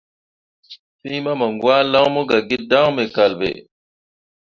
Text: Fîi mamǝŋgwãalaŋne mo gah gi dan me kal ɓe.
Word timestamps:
Fîi 0.99 1.17
mamǝŋgwãalaŋne 1.25 2.11
mo 2.15 2.21
gah 2.29 2.43
gi 2.49 2.57
dan 2.69 2.87
me 2.95 3.03
kal 3.15 3.31
ɓe. 3.39 3.49